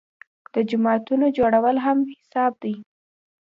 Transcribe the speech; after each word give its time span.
د 0.53 0.55
جوماتونو 0.69 1.25
جوړول 1.37 1.77
هم 1.85 1.97
حساب 2.13 2.53
دي. 2.63 2.75